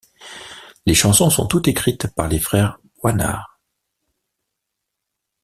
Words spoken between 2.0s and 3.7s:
par les frères Boisnard.